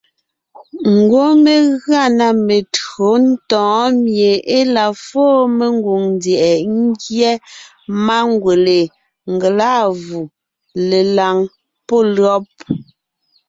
Ngwɔ́ 0.95 1.29
mé 1.43 1.53
gʉa 1.81 2.03
na 2.17 2.27
metÿǒ 2.45 3.09
ntɔ̌ɔn 3.29 3.85
mie 4.03 4.31
e 4.57 4.57
la 4.75 4.85
fóo 5.05 5.35
mengwòŋ 5.57 6.03
ndyɛ̀ʼɛ 6.15 6.53
ngyɛ́ 6.81 7.33
mangwèle, 8.05 8.79
ngelâvù, 9.33 10.19
lelàŋ 10.89 11.37
pɔ́ 11.87 12.01
lÿɔ́b. 12.15 12.43